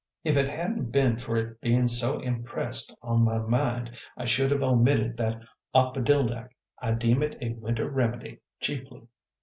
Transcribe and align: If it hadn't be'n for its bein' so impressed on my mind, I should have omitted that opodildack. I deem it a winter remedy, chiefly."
If 0.23 0.35
it 0.35 0.49
hadn't 0.49 0.91
be'n 0.91 1.17
for 1.19 1.37
its 1.37 1.59
bein' 1.59 1.87
so 1.87 2.19
impressed 2.21 2.91
on 3.03 3.21
my 3.21 3.37
mind, 3.37 3.91
I 4.17 4.25
should 4.25 4.49
have 4.49 4.63
omitted 4.63 5.15
that 5.17 5.39
opodildack. 5.75 6.49
I 6.79 6.93
deem 6.93 7.21
it 7.21 7.37
a 7.39 7.53
winter 7.53 7.87
remedy, 7.87 8.41
chiefly." 8.59 9.03